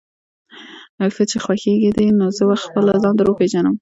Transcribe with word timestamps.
ښه 1.15 1.23
چې 1.29 1.37
خوښېږي 1.45 1.91
دې، 1.97 2.05
نو 2.19 2.25
زه 2.37 2.43
به 2.49 2.55
خپله 2.63 2.93
ځان 3.03 3.13
در 3.17 3.27
وپېژنم. 3.29 3.69